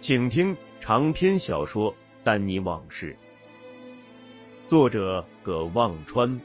[0.00, 3.16] 请听长篇小说《丹尼往事》，
[4.68, 6.40] 作者葛望川。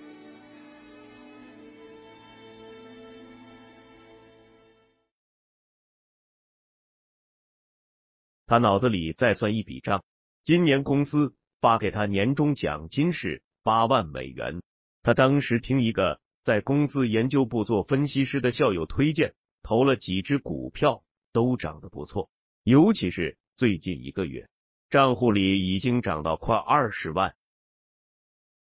[8.47, 10.03] 他脑子里再算一笔账，
[10.43, 14.63] 今年公司发给他年终奖金是八万美元。
[15.03, 22.31] 他当时听一个在公司研究部做分析师的校友推荐，投了几只股票，都涨得不错。
[22.63, 24.49] 尤其是最近一个月，
[24.89, 27.35] 账户里已经涨到快二十万。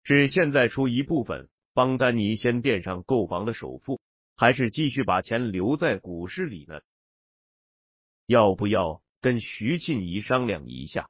[0.02, 4.00] 是现在出一部分帮丹尼先垫上购房的首付，
[4.36, 6.80] 还是继续把钱留在股市里呢？
[8.26, 9.02] 要不要？
[9.22, 11.08] 跟徐庆怡商量一下。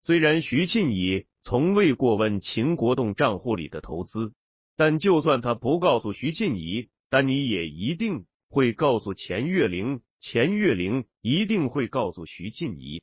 [0.00, 4.32] 虽然徐庆怡从未过问秦国栋账户里的投资，
[4.76, 13.02] 但就算他不告诉徐庆怡，丹尼也一定会告诉钱月玲，钱月玲一定会告诉徐静怡。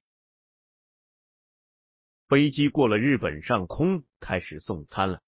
[2.27, 5.23] 飞机过了日本上空，开始送餐了。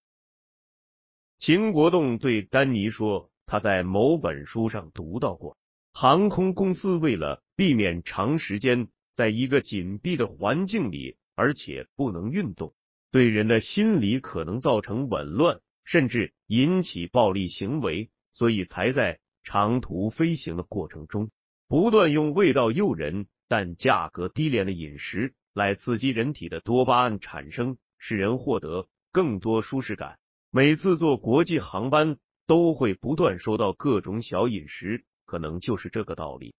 [1.40, 5.58] 秦国栋对丹尼说：“他在某本书上读到过。”
[5.92, 12.76] 航空公司为了避免长时间在一个紧闭的环境里，而且不能运动，
[13.09, 21.31] 对人的心理可能造成紊乱，甚至引起暴力行为，所以才在长途飞行的过程中，
[21.68, 30.19] 不断用味道诱人但价格低廉的饮食来刺激人体的多巴胺产生，使人获得更多舒适感。
[30.50, 35.06] 每次坐国际航班都会不断收到各种小饮食。
[35.24, 36.56] 可能就是这个道理。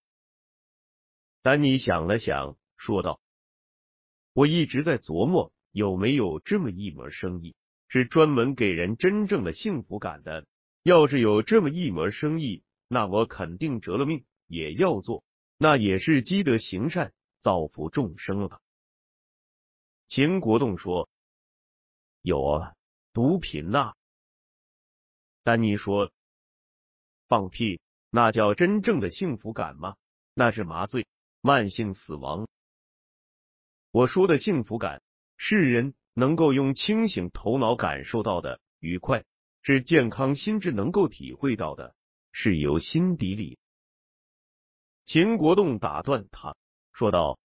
[1.43, 3.21] 丹尼想了想，说道
[4.33, 7.55] ：“我一直在琢磨，有没有这么一门生意，
[7.87, 10.47] 是专门给人真正的幸福感的。
[10.81, 12.63] 要是有这么一门生意，
[12.93, 15.25] 那我肯定折了命也要做，
[15.57, 17.11] 那也是积德行善，
[17.41, 18.61] 造福众生了吧。”
[20.07, 21.09] 秦国栋说
[22.23, 22.75] ：“有啊，
[23.11, 23.95] 毒品呐。”
[25.43, 26.11] 丹尼说
[27.27, 27.81] ：“放屁。”
[28.15, 29.95] 那叫真正的幸福感吗？
[30.35, 31.07] 那是麻醉、
[31.41, 32.47] 慢性死亡。
[33.89, 35.01] 我说的幸福感，
[35.35, 39.25] 是人能够用清醒头脑感受到的愉快，
[39.63, 41.95] 是健康心智能够体会到的，
[42.33, 43.57] 是由心底里。
[45.05, 46.57] 秦国栋打断他，
[46.91, 47.39] 说道：“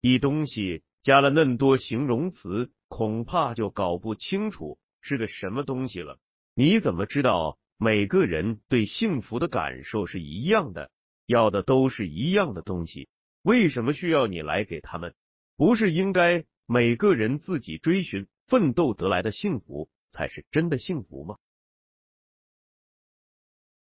[0.00, 6.18] 一东西加了那么多形容词，恐怕就搞不清楚是个什么东西了。
[6.54, 10.92] 你怎么知道？”每个人对幸福的感受是一样的，
[11.26, 13.08] 要的都是一样的东西，
[13.42, 15.16] 为什么需要你来给他们？
[15.56, 21.38] 不是应该每个人自己追寻、奋斗得来的幸福才是真的幸福吗？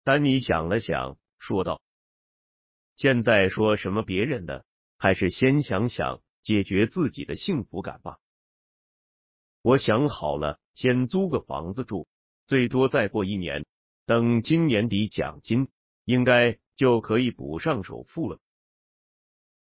[0.06, 1.82] 丹尼想了想，说道
[2.94, 4.64] ：“现在说什么别人的，
[4.98, 8.18] 还是先想想解决自己的幸福感吧。
[9.62, 12.06] 我想好了，先租个房子住，
[12.46, 13.66] 最多再过一年。”
[14.06, 15.66] 等今年底奖金
[16.04, 18.38] 应该就可以补上首付了。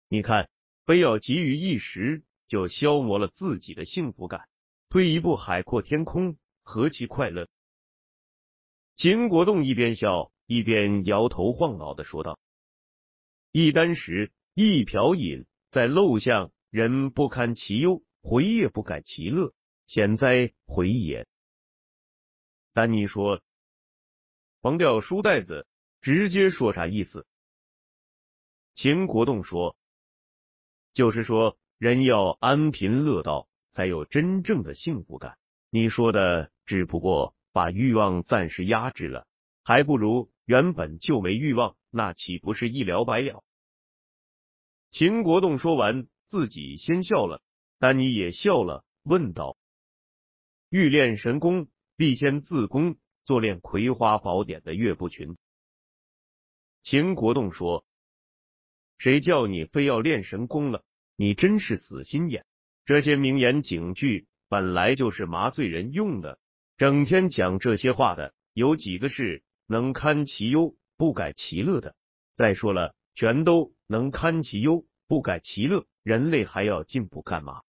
[0.09, 0.49] 你看，
[0.87, 4.49] 非要急于一时，就消磨了自己的幸福感。
[4.91, 7.49] 退一步，海阔天空，何其快乐！
[9.01, 12.39] 秦国栋一边笑一边摇头晃脑的说道
[13.51, 19.55] ：“一箪食，一瓢饮，在陋巷，人不堪其忧，回也不改其乐，
[19.87, 21.27] 险哉回也！”
[22.75, 23.41] 丹尼说。
[24.61, 25.67] 黄掉书袋子，
[26.03, 27.27] 直接说啥意思？
[28.75, 29.79] 秦国栋说，
[30.93, 35.39] 就是说人要安贫乐道，才有真正的幸福感。
[35.71, 39.27] 你说的只不过把欲望暂时压制了，
[39.63, 43.45] 还不如原本就没欲望，那岂不是一了百了？
[44.91, 47.43] 秦国栋说完，自己先笑了，
[47.79, 49.57] 丹尼也笑了，问道
[50.69, 55.37] ：“欲练神功，必先自宫，做练《葵花宝典》的岳不群。”
[56.83, 57.85] 秦国栋说
[58.99, 60.85] ：“谁叫你非要练神功了？
[61.17, 62.47] 你真是死心眼！
[62.85, 66.41] 这些名言警句本来就是麻醉人用的，
[66.81, 71.95] 整天讲这些话的，有几个是能堪其忧不改其乐的？
[72.35, 77.61] 再说了，全都……”能堪其忧，不改其乐，人类还要进步干嘛？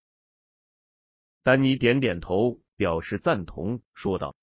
[1.42, 4.34] 丹尼点点头，表示赞同，说道：“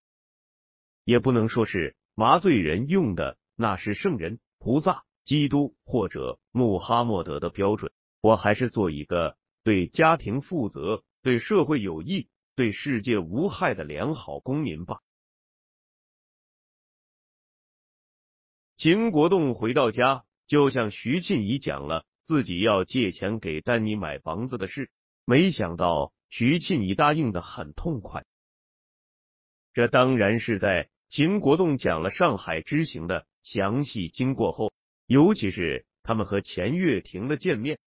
[1.03, 7.91] 也不能说是麻醉人用的，那是圣人、菩萨、基督或者穆哈默德的标准。
[8.21, 12.29] 我还是做一个对家庭负责、对社会有益、
[12.59, 14.99] 对世界无害的良好公民吧。”
[18.75, 20.25] 秦国栋回到家。
[20.49, 24.89] 就向徐庆怡讲了自己要借钱给丹尼买房子的事，
[25.23, 28.25] 没想到徐庆怡答应的很痛快。
[29.71, 34.73] 这当然是在秦国栋讲了上海之行的详细经过后，
[35.05, 37.77] 尤其是他们和钱月婷的见面。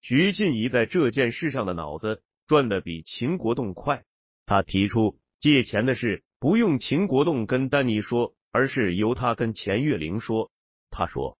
[0.00, 4.04] 徐庆怡在这件事上的脑子赚的比秦国栋快，
[4.46, 10.52] 他提出借钱的事不用秦国栋跟丹尼说，而是由他跟钱月玲说。
[10.90, 11.36] 他说：“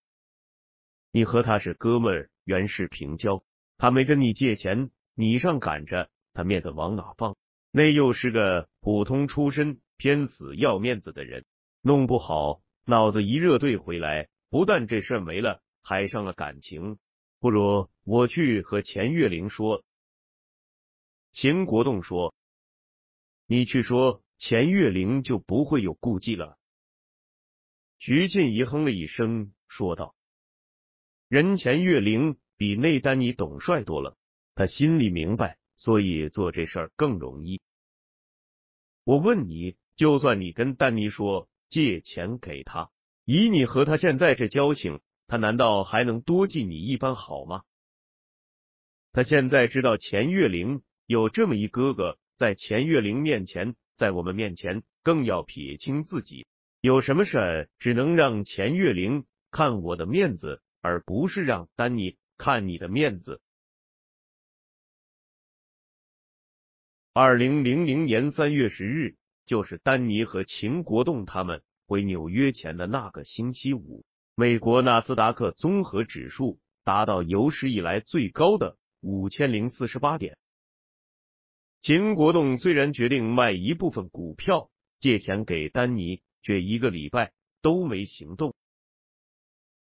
[1.13, 3.45] 你和他是哥们，原是平交。
[3.79, 7.37] 他没跟你借钱，你上赶着，他面子往哪放？
[7.71, 11.45] 那又是个普通出身、偏死要面子的人，
[11.83, 16.99] 弄不好脑子一热兑回来，不但这事没了，还伤了感情。
[17.39, 19.85] 不如我去和钱月玲说。”
[21.37, 22.35] 秦国栋说
[23.47, 26.57] ：“你去说，钱月玲就不会有顾忌了。”
[28.01, 30.15] 徐静怡哼了一声，说道
[31.29, 34.17] ：“人钱月玲比内丹尼懂帅多了，
[34.55, 37.61] 他心里明白，所以做这事儿更容易。
[39.05, 42.91] 我问你，就算你跟丹尼说借钱给他，
[43.27, 47.63] 以你和他现在这交情，他难道还能多记你一番好吗？
[49.13, 56.47] 他现在知道钱月玲有这么一哥哥，在钱月玲面前，在我们面前，更要撇清自己。”
[56.83, 63.41] 有什么事只能让钱月玲看我的面子，而不是让丹尼看你的面子。
[67.13, 69.17] 二零零零年三月十日，
[69.47, 74.05] 就是丹尼和秦国栋他们回纽约前的那个星期五，
[74.37, 80.37] 美国纳斯达克综合指数达到有史以来最高的五千零四十八点。
[81.87, 86.21] 秦国栋虽然决定卖一部分股票借钱给丹尼。
[86.43, 88.55] 却一个礼拜都没行动。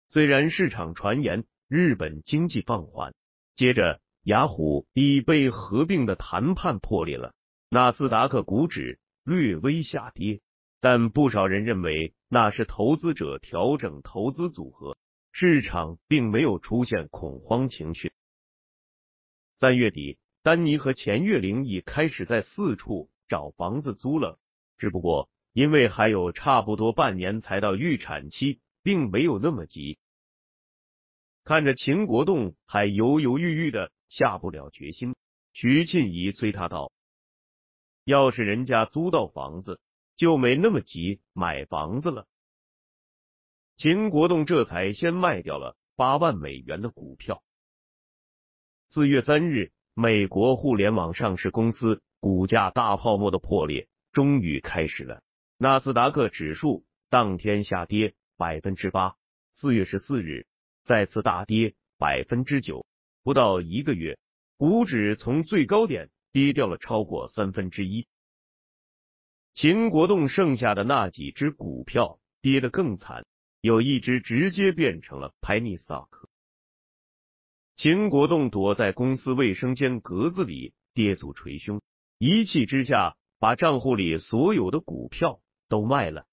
[0.09, 3.15] 虽然市场传言日本经济放缓，
[3.55, 7.35] 接着雅虎、已被合并的谈判破裂了，
[7.69, 10.41] 纳斯达克股指略微下跌，
[10.81, 14.97] 但不少人认为那是投资者调整投资组合，
[15.33, 18.13] 市场并没有出现恐慌情绪。
[19.59, 20.17] 三月底，
[20.47, 24.39] 丹尼和钱月玲已开始在四处找房子租了，
[24.79, 25.29] 只不过。
[25.53, 29.99] 因为还有差不多半年才到预产期，并没有那么急。
[31.43, 35.17] 看着秦国栋还犹犹豫豫的下不了决心，
[35.53, 36.93] 徐庆怡催他道
[38.07, 39.81] ：“要是人家租到房子，
[40.15, 42.29] 就没那么急买房子了。”
[43.77, 47.43] 秦国栋这才先卖掉了八万美元的股票。
[48.87, 55.23] 四月三日，美国互联网上市公司股价大泡沫的破裂终于开始了。
[55.57, 59.17] 纳斯达克指数当天下跌百分之八，
[59.55, 60.47] 四月十四日
[60.85, 62.85] 再次大跌百分之九，
[63.23, 64.19] 不到一个月，
[64.59, 68.07] 股指从最高点跌掉了超过三分之一。
[69.55, 73.25] 秦国栋剩下的那几只股票跌得更惨，
[73.63, 76.09] 有一只直接变成了 penny stock。
[77.77, 81.81] 秦国栋躲在公司卫生间格子里，跌足捶胸，
[82.19, 85.41] 一气之下把账户里所有的股票。
[85.69, 86.27] 都卖了，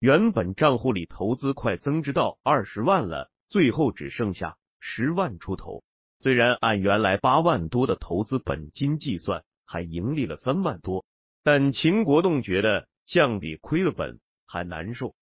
[0.00, 5.82] 原本账户里投资快增值到二十万了，最后只剩下十万出头。
[6.18, 11.06] 虽然按原来八万多的投资本金计算，还盈利了三万多，
[11.42, 15.14] 但秦国栋觉得相比亏了本还难受。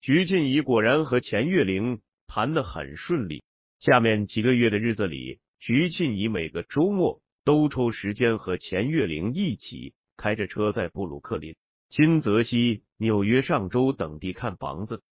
[0.00, 3.42] 徐静怡果然和钱月玲谈得很顺利，
[3.78, 9.94] 下面几个月的日子里，徐庆怡每个周末都抽时间和钱月玲一起。
[10.16, 11.56] 开着车在布鲁克林、
[11.90, 15.02] 新泽西纽约、上州等地看房子。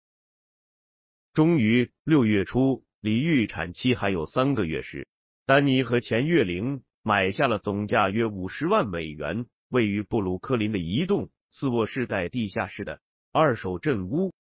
[1.35, 5.09] 终于六月初，离预产期还有三个月时，
[5.45, 13.01] 丹尼和钱月玲买下了总价约五十万美元、位于布鲁克林的一栋四卧室带地下室的
[13.33, 14.33] 二手镇屋。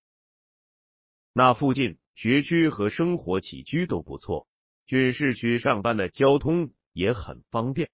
[1.33, 4.47] 那附近学区和生活起居都不错，
[4.87, 7.91] 去市区上班的交通也很方便。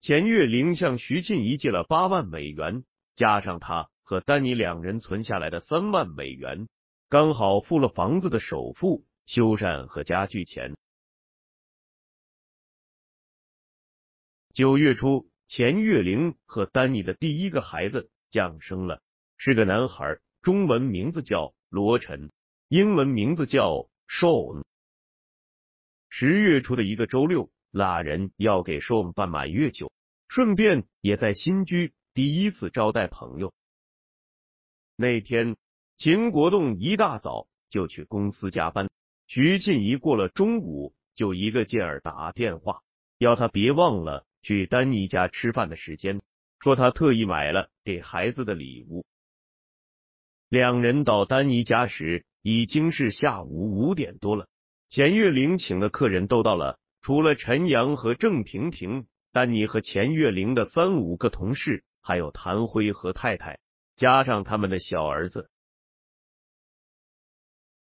[0.00, 6.68] 钱月玲向徐静怡借了八万美元，加上他和丹尼两人存下来的三万美元，
[7.08, 10.76] 刚好付了房子的首付、修缮和家具钱。
[14.52, 19.02] 九月初，钱月玲和丹尼的第一个孩子降生了，
[19.38, 21.54] 是个男孩，中文名字叫。
[21.68, 22.30] 罗晨，
[22.68, 24.64] 英文名字叫 Sean。
[26.08, 29.92] 十月初的一个周六，拉人要给 Sean 办满月酒，
[30.28, 33.54] 顺便也在新居第一次招待朋友。
[34.96, 35.56] 那天，
[35.96, 38.90] 秦国栋一大早就去公司加班，
[39.28, 42.82] 徐静怡过了中午就一个劲儿打电话，
[43.18, 46.20] 要他别忘了去丹尼家吃饭的时间，
[46.58, 49.04] 说他特意买了给孩子的礼物。
[50.48, 54.46] 两人到丹尼家时已经是下午五点多了。
[54.88, 63.58] 钱月玲请的客人都到了，除了陈阳和郑婷婷，丹尼和钱月玲的三五个同事，还有谭辉和太太，
[63.96, 65.50] 加上他们的小儿子。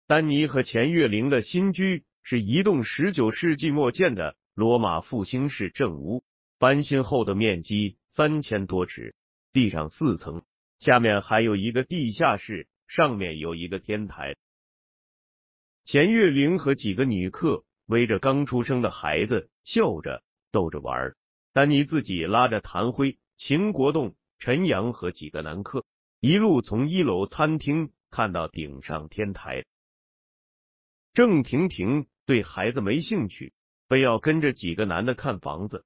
[0.07, 6.23] 丹尼和钱月玲的新居是一栋十九世纪末建的罗马复兴式正屋，
[6.57, 9.13] 翻新后的面积三千多尺，
[9.51, 10.41] 地上四层。
[10.79, 14.35] 下面还有一个地下室，上面有一个天台。
[15.85, 21.15] 钱月玲和几个女客围着刚出生的孩子笑着逗着玩，
[21.53, 25.85] 丹尼自己拉着谭辉、秦国栋、陈阳和几个男客，
[26.19, 29.65] 一路从一楼餐厅看到顶上天台。
[31.13, 33.53] 郑婷婷对孩子没兴趣，
[33.87, 35.85] 非要跟着几个男的看房子。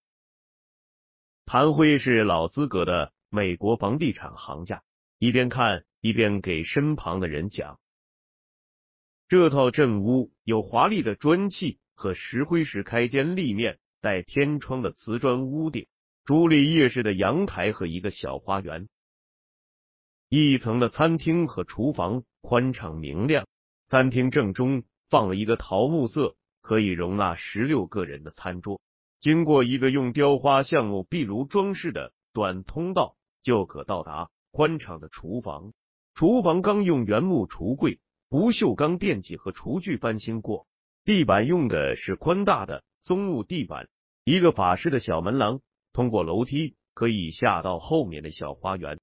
[1.45, 3.13] 谭辉是老资格的。
[3.33, 4.83] 美国房地产行家
[5.21, 7.79] 一边看一边给身旁的人讲
[9.29, 15.85] ：“这套镇屋有华丽的砖砌和石灰石开间立面带天窗的瓷砖屋顶，
[16.25, 18.89] 朱丽叶式的阳台和一个小花园，
[20.27, 23.45] 一层的餐厅和厨房宽敞明亮。
[23.85, 28.81] 餐厅正中放了一个桃木色可以容纳十六个人的餐桌，
[29.19, 35.73] 经过一个用雕花橡木壁炉装饰的短通道。”就可到达宽敞的厨房。
[36.13, 40.67] 厨房刚用原木橱柜、不锈钢电器和厨具翻新过，
[41.03, 43.89] 地板用的是宽大的松木地板。
[44.23, 45.61] 一个法式的小门廊，
[45.93, 48.99] 通过楼梯可以下到后面的小花园。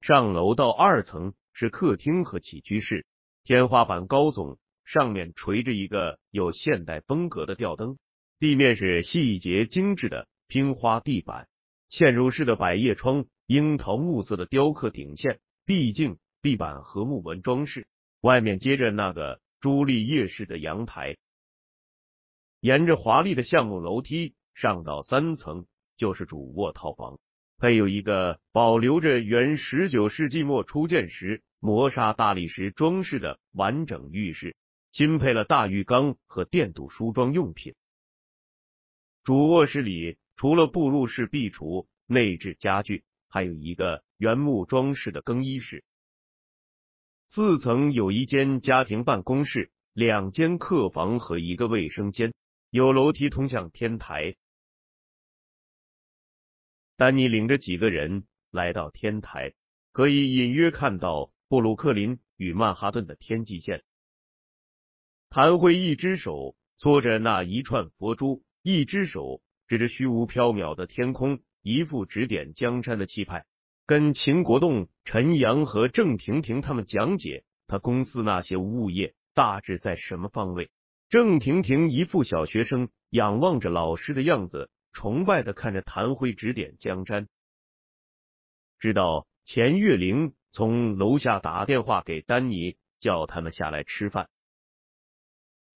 [0.00, 3.06] 上楼到二层是客厅和起居室，
[3.44, 7.98] 天花板高耸，上面垂着一个有现代风格的吊灯。
[8.38, 11.48] 地面是细节精致的拼花地板。
[11.90, 17.86] 嵌入式的百叶窗，樱桃木色的雕刻顶线，壁镜、壁板和木纹装饰。
[18.20, 21.16] 外面接着那个朱丽叶式的阳台，
[22.60, 27.18] 沿着华丽的橡木楼梯上到三层，就是主卧套房，
[27.58, 34.56] 配有一个保留着原十九世纪末初建时磨砂大理石装饰的完整浴室，
[34.92, 37.74] 新配了大浴缸和电镀梳妆用品。
[39.22, 40.18] 主卧室里。
[40.38, 45.84] 除了步入式壁橱、内置家具，还有一个原木装饰的更衣室。
[47.28, 52.32] 四层有一间家庭办公室、两间客房和一个卫生间，
[52.70, 54.36] 有楼梯通向天台。
[56.96, 59.54] 丹尼领着几个人来到天台，
[59.92, 63.84] 可以隐约看到布鲁克林与曼哈顿的天际线。
[65.28, 69.42] 谭辉一只手搓着那一串佛珠，一只手。
[69.68, 73.44] 指着虚无缥缈的天空，一副指点江山的气派，
[73.86, 80.70] 跟秦国栋、陈阳和郑婷婷他们讲解他公司那些物业大致在什么方位。
[81.08, 87.26] 郑婷婷一副小学生仰望着老师的样子，崇拜的看着谭辉指点江山。
[88.78, 94.28] 知道钱月玲从楼下打电话给丹尼，叫他们下来吃饭。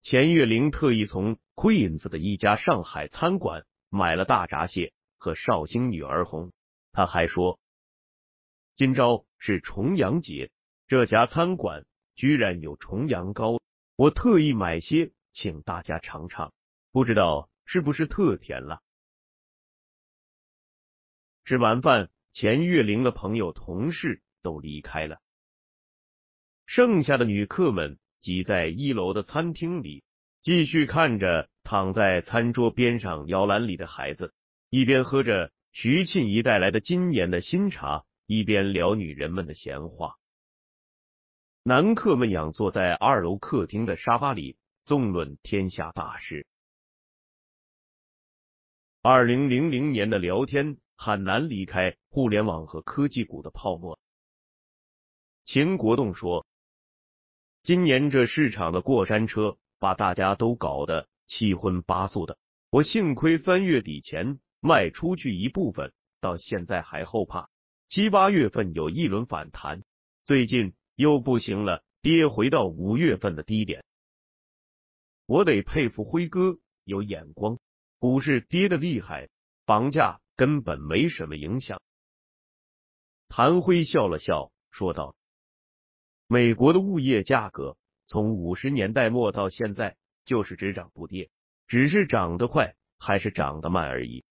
[0.01, 3.65] 钱月玲特意从 Queens 的一家上海餐馆。
[3.93, 6.51] 买了大闸蟹和绍兴女儿红，
[6.91, 7.59] 他还说，
[8.75, 10.49] 今朝是重阳节，
[10.87, 11.85] 这家餐馆
[12.15, 13.61] 居然有重阳糕，
[13.95, 16.51] 我特意买些请大家尝尝，
[16.91, 18.81] 不知道是不是特甜了。
[21.45, 25.21] 吃完饭，钱月玲的朋友、同事都离开了，
[26.65, 30.03] 剩下的女客们挤在一楼的餐厅里，
[30.41, 34.33] 继续看着躺在餐桌边上摇篮里的孩子，
[34.71, 40.15] 一边喝着徐庆怡带来的今年的新茶，一边聊女人们的闲话。
[41.61, 46.47] 男客们仰坐在二楼客厅的沙发里，纵论天下大事。
[49.01, 53.99] 二零零零年的聊天很难离开互联网和科技股的泡沫。
[55.43, 56.45] 秦国栋说
[57.61, 62.37] ：“今年这市场的过山车把大家都搞得七荤八素的，
[62.69, 65.91] 我幸亏三月底前卖出去一部分，
[66.21, 67.49] 到现在还后怕
[67.89, 69.83] 七八月份有一轮反弹，
[70.23, 73.83] 最近又不行了，跌回到五月份的低点。
[75.25, 77.59] 我得佩服辉哥有眼光。”
[77.99, 79.29] 股市跌的厉害，
[79.67, 81.79] 房价根本没什么影响。
[83.27, 85.15] 谭辉笑了笑，说道
[86.25, 87.77] ：“美国的物业价格
[88.07, 91.29] 从五十年代末到现在就是只涨不跌，
[91.67, 94.25] 只是涨得快还是涨得慢而已。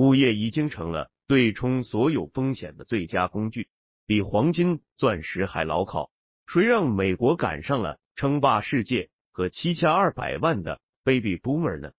[0.00, 3.68] 物业已经成了对冲所有风险的最佳工具，
[4.06, 6.10] 比黄金、钻石还牢靠。
[6.46, 11.92] 谁让美国赶上了称霸世界和七千二百万的 baby boomer 呢？”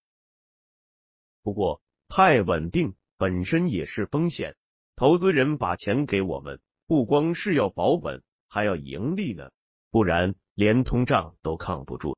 [1.43, 4.55] 不过，太稳定本身也是风险。
[4.96, 9.51] 投资人把钱给我们，不光是要保本，还要盈利呢，
[9.91, 12.17] 不然连通胀都抗不住。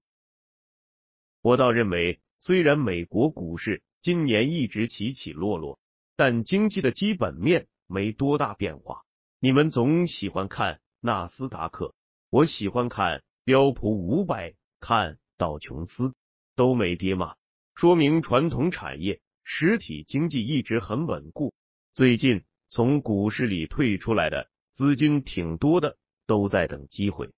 [1.42, 5.80] 我倒认为，虽然美国股市今年一直起起落落，
[6.18, 9.04] 但经济的基本面没多大变化。
[9.40, 11.96] 你们总喜欢看纳斯达克，
[12.30, 16.14] 我喜欢看标普五百，看道琼斯，
[16.54, 17.36] 都没跌嘛。
[17.76, 21.54] 说明传统产业、实体经济一直很稳固。
[21.94, 27.30] 最近从股市里退出来的资金挺多的，都在等机会。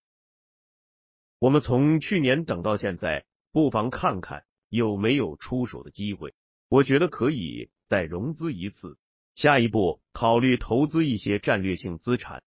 [1.37, 6.33] 我们从去年等到现在，不妨看看有没有出手的机会。
[6.67, 8.97] 我觉得可以再融资一次，
[9.35, 12.43] 下一步考虑投资一些战略性资产。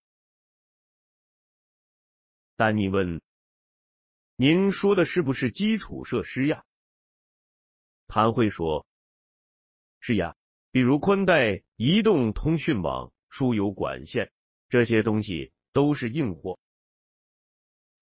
[2.57, 3.21] 丹尼问
[4.35, 6.65] ：“您说的是不是基础设施呀？”
[8.09, 8.87] 谭慧说
[10.01, 10.35] ：“是呀，
[10.73, 14.33] 比如宽带、移动通讯网、输油管线
[14.69, 16.59] 这些东西都是硬货。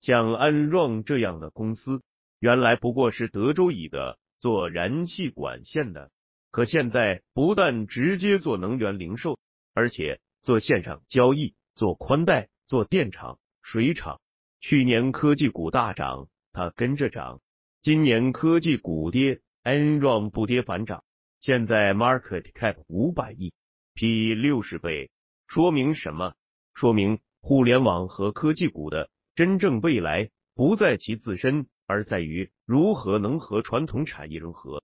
[0.01, 2.03] 像安壮这样的公司，
[2.39, 6.11] 原来不过是德州乙的做燃气管线的，
[6.51, 9.39] 可现在不但直接做能源零售，
[9.75, 14.21] 而且做线上交易、做宽带、做电厂、水厂。
[14.61, 17.41] 去年科技股大涨，它跟着涨；
[17.83, 21.03] 今年科技股跌。” Enron 不跌反涨，
[21.41, 23.53] 现在 market cap 五百亿
[23.95, 25.11] ，P 六十倍，
[25.49, 26.35] 说明什么？
[26.73, 34.83] 说明互联网和科技股的真正未来不在其自身，而在于如何能和传统产业融合。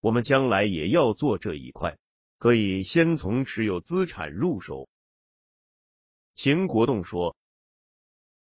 [0.00, 1.98] 我们将来也要做这一块，
[2.38, 4.88] 可以先从持有资产入手。
[6.34, 7.36] 秦国栋说，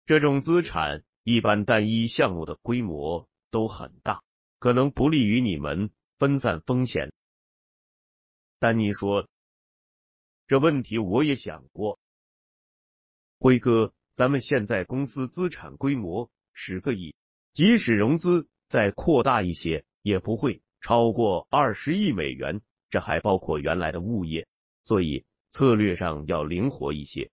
[0.06, 4.22] 这种资产一般单一项目的规模都很大。
[4.60, 7.12] 可能不利于你们分散风险。
[8.58, 9.28] 丹尼说
[10.48, 11.98] ：“这问题我也想过，
[13.38, 17.14] 辉哥，咱们现在公司资产规模十个亿，
[17.52, 24.48] 即使融资再扩大一些，也不会超过二十亿美元，这还包括原来的物业，
[24.82, 27.30] 所以策略上要灵活一些。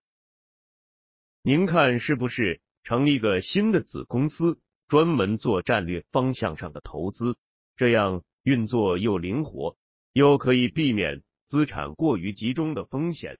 [1.42, 7.38] 您看是不是成立个新的子公司？”专门做战略方向上的投资，
[7.76, 9.78] 这样运作又灵活，
[10.12, 13.38] 又可以避免资产过于集中的风险。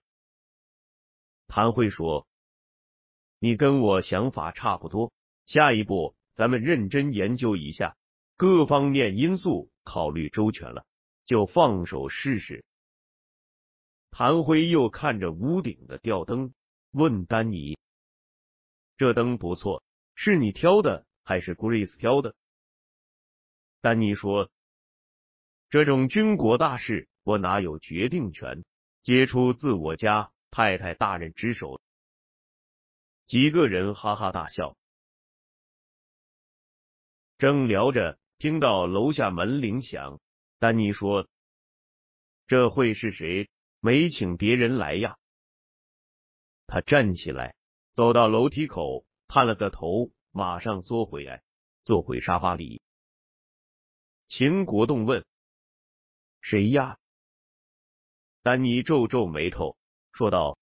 [1.45, 2.25] 谭慧说
[3.37, 5.13] ：“你跟我想法差不多，
[5.45, 7.95] 下一步咱们认真研究一下，
[8.37, 10.85] 各方面因素考虑周全了，
[11.25, 12.63] 就放手试试。”
[14.11, 16.53] 谭辉又看着屋顶的吊灯，
[16.91, 17.77] 问丹尼
[18.97, 19.83] ：“这灯不错，
[20.15, 22.35] 是你挑的？”还是 Grace 挑的。
[23.79, 24.51] 丹尼说
[25.69, 28.63] ：“这种军国大事，我哪有决定权？
[29.01, 31.81] 皆出自我家太太大人之手。”
[33.25, 34.75] 几个人哈哈大笑。
[37.43, 40.21] 正聊着，听到楼下门铃响。
[40.59, 41.27] 丹尼说
[42.47, 43.49] ：“这会是谁？
[43.81, 45.17] 没请别人来呀？”
[46.67, 47.53] 他站起来，
[47.95, 50.09] 走到楼梯口，探了个头。
[50.31, 51.43] 马上缩回来，
[51.83, 52.81] 坐回沙发里。
[54.29, 55.25] 秦国栋问
[56.39, 56.97] ：“谁呀？”
[58.41, 59.75] 丹尼皱皱眉头，
[60.13, 60.57] 说道：“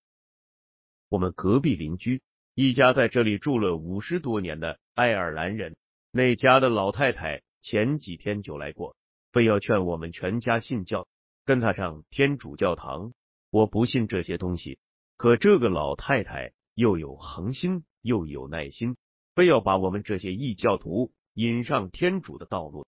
[1.10, 2.24] 我们隔壁邻居
[2.56, 5.78] 一家在这里住了五十多年的爱尔兰人，
[6.12, 8.96] 那家的老太太前几天就来过，
[9.32, 11.08] 非要劝我们全家信教，
[11.46, 13.14] 跟他上天主教堂。
[13.50, 14.80] 我不信这些东西，
[15.18, 18.98] 可这个老太太又有恒心又有耐心，
[19.36, 22.86] 非要把我们这些异教徒引上天主的道路。”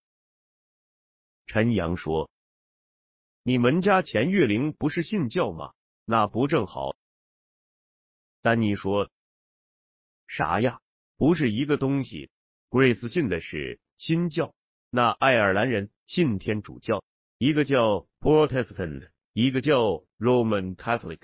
[1.48, 2.30] 陈阳说。
[3.46, 5.74] 你们家钱月玲不是信教吗？
[6.06, 6.96] 那不正好？
[8.42, 9.10] 丹尼说
[10.28, 10.80] ：“啥呀？
[11.18, 12.30] 不是一个东西。
[12.74, 14.56] Grace 信的是新教，
[14.90, 17.04] 那爱尔兰人信天主教，
[17.38, 21.20] 一个叫 Protestant，一个叫 Roman Catholic，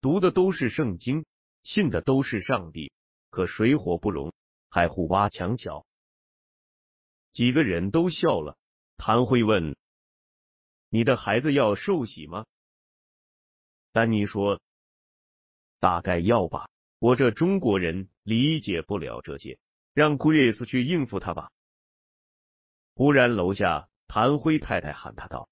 [0.00, 1.26] 读的都是圣经，
[1.64, 2.92] 信的都是上帝，
[3.30, 4.32] 可水火不容，
[4.70, 5.84] 还互挖墙角。”
[7.34, 8.56] 几个人都笑了。
[8.96, 9.74] 谭辉问。
[10.88, 12.46] 你的孩子要受洗吗？
[13.90, 14.60] 丹尼说
[15.80, 19.58] ：“大概要吧，我这中国人理解不了这些，
[19.94, 21.50] 让 Grace 去应付他吧。”
[22.94, 25.48] 忽然，楼下谭辉太太喊他道：“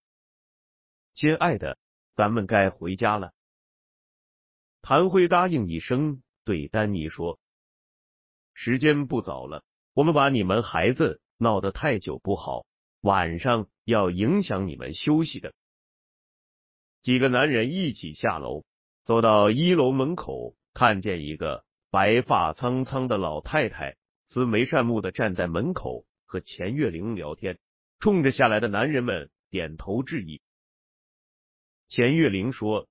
[1.15, 1.79] 亲爱的，
[2.15, 3.33] 咱们该回家了。”
[4.83, 7.39] 谭辉答应一声，对丹尼说
[8.55, 12.65] ：“时间不早了，我们把你们孩子闹得太久不好，
[13.01, 15.53] 晚上。”要影响你们休息的。
[17.03, 18.65] 几个男人一起下楼，
[19.05, 23.97] 走到一楼门口，看见一个白发苍苍的老太太，
[24.33, 27.59] 慈眉善目的站在门口和钱月玲聊天，
[27.99, 30.41] 冲着下来的男人们点头致意。
[31.89, 32.87] 钱月玲说：“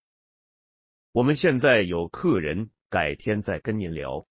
[1.14, 4.28] 我们现在有客人，改天再跟您聊。”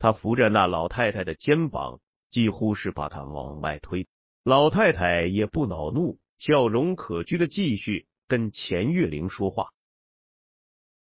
[0.00, 4.08] 他扶着那老太太的肩膀，几乎是把她往外推。
[4.42, 9.68] 老太太也不恼怒，笑容可掬的继续跟钱月玲说话。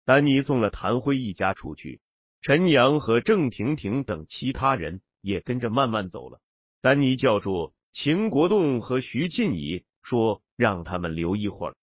[0.05, 1.99] 丹尼送了谭辉一家出去，
[2.45, 6.39] 陈阳和郑婷婷等其他人也跟着慢慢走了。
[6.79, 11.75] 丹尼叫住秦国栋和徐庆怡，说让他们留一会儿。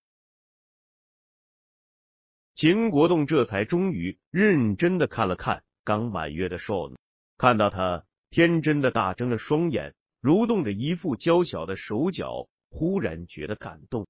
[2.54, 6.94] 秦国栋这才终于认真的看了看刚满月的 Sean，
[7.38, 9.96] 看到他天真的大睁着双眼。
[10.20, 14.06] 蠕动着一副娇小的手脚，忽然觉得感动。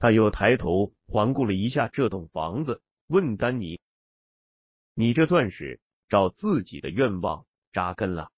[0.00, 3.80] 他又抬头环顾了一下这栋房子，问丹尼
[4.96, 8.32] ：“你这算是照自己的愿望扎根了？”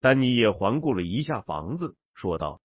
[0.00, 2.60] 丹尼也环顾了一下房子，说道：“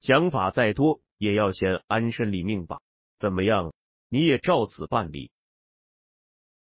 [0.00, 2.80] 想法再多，也要先安身立命吧。
[3.18, 3.72] 怎么样？
[4.08, 5.30] 你也照此办理？”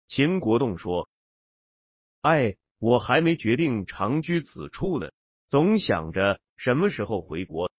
[0.08, 1.08] 秦国栋说
[2.22, 5.12] ：“哎。”我还没决定长居此处呢，
[5.46, 7.70] 总想着什么时候回国。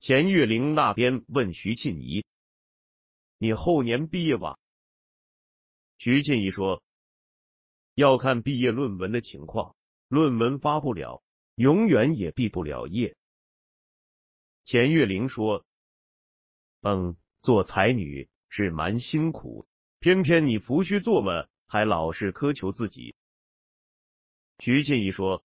[0.00, 2.26] 钱月玲那边问徐庆怡
[3.40, 4.58] ：“你后年毕业吧？”
[5.98, 6.82] 徐庆怡说
[7.94, 9.76] ：“要看毕业论文的情况，
[10.08, 11.22] 论文发不了，
[11.54, 13.16] 永远也毕不了业。”
[14.64, 15.64] 钱月玲说
[16.82, 19.66] ：“嗯，做才女是蛮辛苦，
[20.00, 23.14] 偏偏你扶虚做嘛，还老是苛求自己。”
[24.58, 25.44] 徐静怡说：“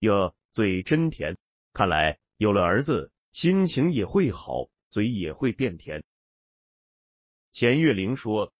[0.00, 1.36] 哟，嘴真甜，
[1.72, 6.04] 看来有了儿子，心情也会好，嘴也会变甜。”
[7.52, 8.52] 钱月玲说：“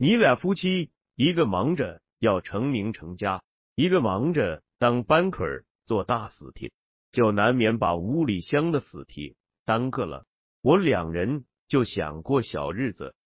[0.00, 3.42] 你俩夫妻，一个忙着要成名成家，
[3.74, 6.72] 一个忙着当 banker 做大死题，
[7.10, 9.34] 就难免把屋里香的死题
[9.64, 10.24] 耽搁了。
[10.62, 13.16] 我两人就想过小日子。”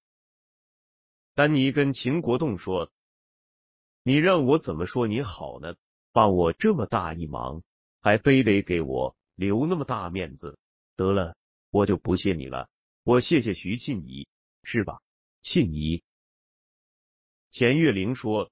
[1.36, 2.90] 丹尼跟秦国栋说。
[4.02, 5.76] 你让我怎么说你好呢？
[6.10, 7.62] 帮我这么大一忙，
[8.00, 10.58] 还非得给我留那么大面子。
[10.96, 11.36] 得了，
[11.70, 12.70] 我就不谢你了。
[13.04, 14.26] 我谢谢徐庆怡，
[14.64, 15.02] 是吧？
[15.42, 16.02] 庆怡。
[17.52, 18.50] 钱月玲说：“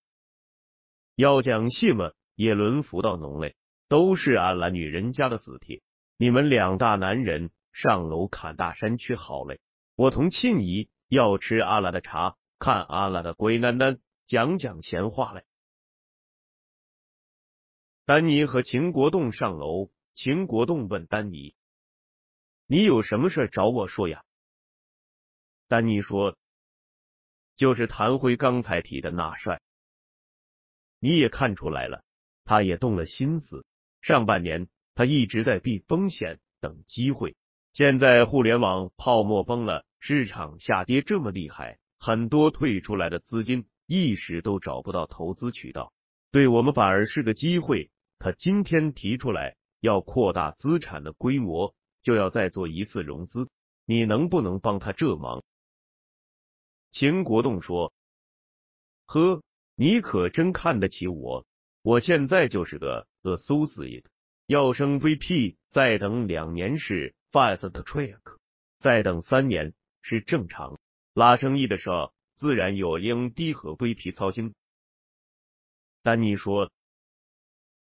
[1.17, 3.57] 要讲戏嘛，也轮不到侬类，
[3.89, 5.81] 都是阿兰女人家的死帖。
[6.19, 9.59] 你们两大男人上楼砍大山去好嘞。
[9.97, 15.45] 我同庆怡要吃阿拉的茶，看阿拉的鬼囡囡。”讲讲闲话嘞。
[18.05, 21.55] 丹尼和秦国栋上楼，秦国栋问丹尼
[22.69, 24.25] ：“你有什么事找我说呀？”
[25.69, 26.37] 丹尼说
[27.61, 29.61] ：“就是谭辉刚才提的那帅。
[30.99, 32.03] 你也看出来了，
[32.43, 33.67] 他也动了心思。
[34.01, 37.37] 上半年他一直在避风险，等机会。
[37.75, 45.93] 现在互联网泡沫崩了，市场下跌这么厉害，很多退出来的资金。”一时都找不到投资渠道，
[46.33, 47.91] 对我们反而是个机会。
[48.19, 53.51] 他今天提出来要扩大资产的规模，就要再做一次融资，
[53.85, 55.43] 你能不能帮他这忙？
[56.91, 57.93] 秦国栋说
[59.07, 59.43] ：“呵，
[59.77, 61.47] 你可真看得起我，
[61.83, 64.05] 我现在就是个个苏斯爷
[64.47, 68.19] 要升 VP，再等两年是 fast track，
[68.81, 69.73] 再等三年
[70.03, 70.79] 是正常。
[71.15, 74.55] 拉生意的时候，自然有 MD 和 VP 操心。”
[76.03, 76.73] 丹尼说：“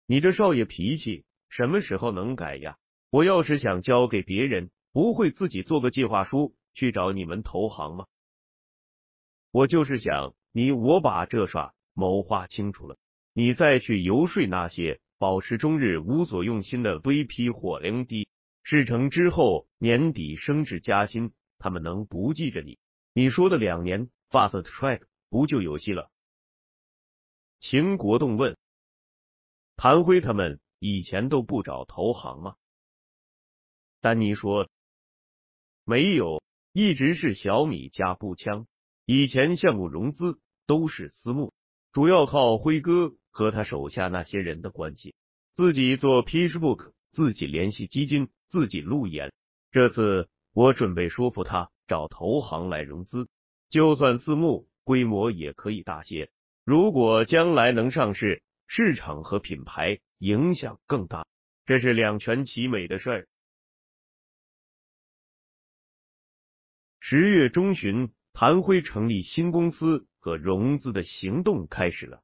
[0.06, 2.76] 你这少爷脾气什么时候能改呀？
[3.10, 8.06] 我要是想交给别人，不会自己做个计划书去找你们投行吗？
[9.52, 12.96] 我就是想你我把这耍谋划清楚了，
[13.32, 18.28] 你再去游说那些保持终日无所用心的 VP 或 MD，
[18.62, 22.78] 事成之后年底升职加薪，他们能不记着你？
[23.12, 26.10] 你说的两年 fast track 不就有戏了？”
[27.58, 28.56] 秦国栋问
[29.76, 32.54] ：“谭辉他们以前都不找投行吗？”
[34.00, 34.68] 丹尼说
[35.84, 36.40] ：“没有，
[36.72, 38.66] 一直是小米加步枪。
[39.12, 41.52] 以前项目融资都是私募，
[41.90, 45.16] 主要靠辉哥和他手下那些人的关系，
[45.52, 49.32] 自己做 pitchbook，自己联系基金，自己路演。
[49.72, 53.28] 这次我准备说服他找投行来融资，
[53.68, 56.30] 就算私募，规模也可以大些。”
[56.64, 61.26] 如果将来能上市，市场和品牌影响更大，
[61.66, 63.28] 这是两全其美的事儿。
[67.00, 72.22] 十月中旬，谭辉成立新公司和融资的行动开始了。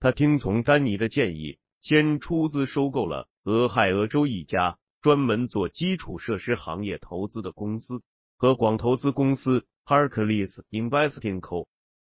[0.00, 8.02] 他听从丹尼的建议，先出资收购了俄亥俄州一家专门做基础设施行业投资的公司
[8.36, 11.66] 和广投资公司 Hercules Investing Co。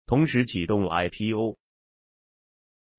[0.06, 1.56] 同时启动 IPO，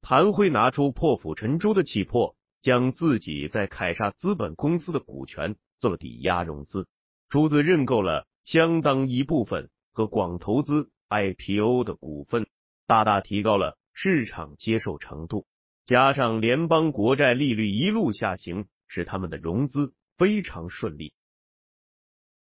[0.01, 6.87] 谭辉拿出破釜沉舟的气魄，将自己在凯撒资本公司的股权做了抵押融资，
[7.29, 12.47] 出资认购了相当一部分和广投资 IPO 的股份，
[12.87, 15.45] 大大提高了市场接受程度。
[15.83, 21.13] 加上联邦国债利率一路下行，使他们的融资非常顺利。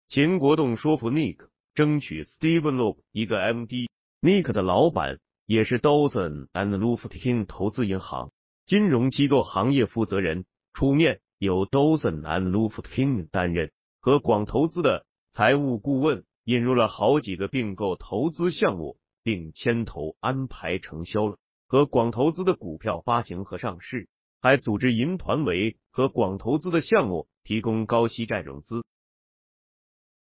[0.08, 3.88] 秦国栋说服 Nick 争取 Steven Loeb 一个 MD。
[4.20, 8.32] Nick 的老板也是 Dawson and Lufkin 投资银行
[8.66, 24.08] 金融机构行业负责人，出面由 Dawson and Lufkin 担任，和广投资的财务顾问引入了好几个并购投资项目，并牵头安排承销了和广投资的股票发行和上市，
[24.40, 28.84] 还组织银团为和广投资的项目提供高息债融资，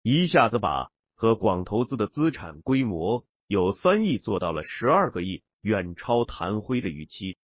[0.03, 3.25] 一下子把和广投资的资产规模。
[3.47, 7.39] 有三亿做到了十二个亿，远超谭辉的预期。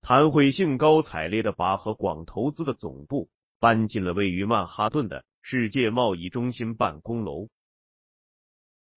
[0.00, 3.28] 谭辉兴高采烈的把和广投资的总部
[3.60, 7.46] 搬进了位于曼哈顿的世界贸易中心办公楼。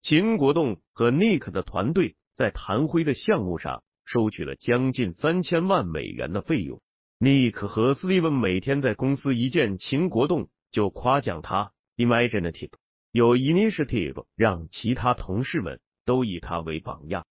[0.02, 6.82] 秦国栋和 Nick 的团队在谭辉的项目上收取了将近三千万美元的费用。
[7.20, 12.72] Nick 和 Steven 每天在公司一见秦国栋就夸奖他 imaginative。
[13.12, 17.28] 有 initiative，让其他同事们都以他为榜样。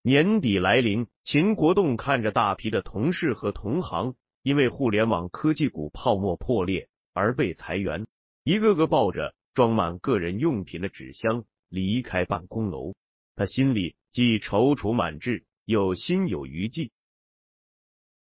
[0.00, 8.06] 年底来临，秦国栋看着大批的同事和同行因为互联网科技股泡沫破裂而被裁员，
[8.44, 12.94] 一个个抱着装满个人用品的纸箱离开办公楼，
[13.34, 16.92] 他心里既踌躇满志，又心有余悸。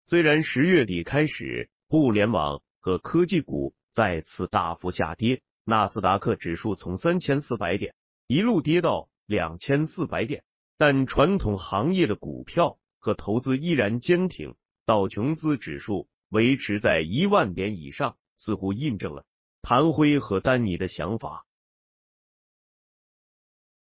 [0.04, 3.74] 虽然十月底开始，互联网和科技股。
[3.92, 7.92] 再次大幅下跌，纳斯达克指数从三千四百点
[8.28, 10.44] 一路跌到两千四百点，
[10.78, 14.54] 但传统行业的股票和投资依然坚挺，
[14.86, 19.24] 道琼斯指数维持在一万点以上，似乎印证了
[19.62, 21.44] 谭辉和丹尼的想法。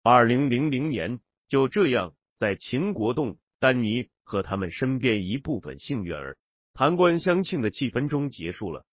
[0.02, 6.38] 二零零零年就这样，在秦国栋、丹尼和他们身边一部分幸运儿
[6.74, 8.86] 谈官相庆的气氛中结束了。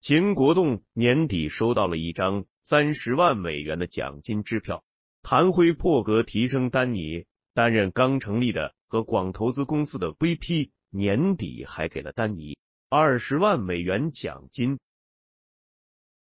[0.00, 4.84] 秦国栋年底收到了一张三十万美元的奖金支票，
[5.22, 12.56] 谭辉破格提升丹尼担任刚成立的和广投资公司的 VP，年底还给了丹尼
[12.88, 14.78] 二十万美元奖金。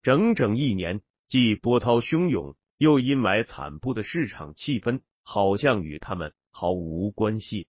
[0.02, 7.66] 整整一年，既波涛汹涌又阴霾惨布的市场气氛，好像与他们毫无关系。